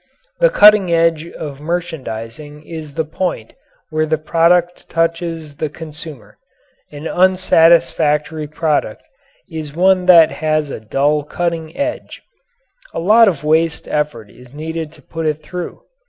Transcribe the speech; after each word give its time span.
The 0.39 0.49
cutting 0.49 0.91
edge 0.91 1.27
of 1.27 1.61
merchandising 1.61 2.63
is 2.65 2.95
the 2.95 3.05
point 3.05 3.53
where 3.91 4.07
the 4.07 4.17
product 4.17 4.89
touches 4.89 5.57
the 5.57 5.69
consumer. 5.69 6.39
An 6.91 7.05
unsatisfactory 7.07 8.47
product 8.47 9.03
is 9.47 9.75
one 9.75 10.05
that 10.05 10.31
has 10.31 10.71
a 10.71 10.79
dull 10.79 11.21
cutting 11.23 11.77
edge. 11.77 12.23
A 12.95 12.99
lot 12.99 13.27
of 13.27 13.43
waste 13.43 13.87
effort 13.87 14.31
is 14.31 14.55
needed 14.55 14.91
to 14.93 15.03
put 15.03 15.27
it 15.27 15.43
through. 15.43 15.83